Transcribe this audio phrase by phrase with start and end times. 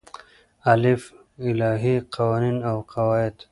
[0.65, 1.03] الف:
[1.39, 3.43] الهی قوانین او قواعد